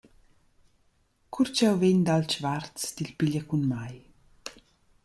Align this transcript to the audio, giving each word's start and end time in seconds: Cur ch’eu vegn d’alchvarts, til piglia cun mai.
Cur 1.33 1.47
ch’eu 1.55 1.75
vegn 1.81 2.05
d’alchvarts, 2.05 2.83
til 2.95 3.09
piglia 3.17 3.43
cun 3.47 3.63
mai. 3.71 3.95